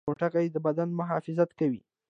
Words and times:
پوټکی 0.07 0.45
د 0.51 0.55
بدن 0.65 0.89
محافظت 0.99 1.49
کوي 1.59 1.81